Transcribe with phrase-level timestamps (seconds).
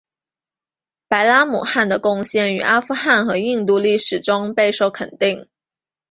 [1.07, 5.47] 白拉姆汗的贡献于阿富汗和印度历史中备受肯定。